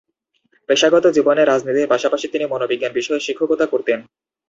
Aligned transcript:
পেশাগত 0.69 1.05
জীবনে 1.07 1.41
রাজনীতির 1.43 1.91
পাশাপাশি 1.93 2.25
তিনি 2.27 2.45
মনোবিজ্ঞান 2.45 2.91
বিষয়ে 2.93 3.25
শিক্ষকতা 3.27 3.65
করতেন। 3.65 3.99